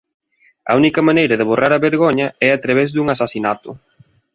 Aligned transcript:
A 0.71 0.73
única 0.81 1.01
maneira 1.07 1.37
de 1.39 1.47
borrar 1.49 1.71
a 1.73 1.83
vergoña 1.87 2.27
é 2.47 2.49
a 2.53 2.61
través 2.63 2.87
dun 2.91 3.07
asasinato. 3.13 3.69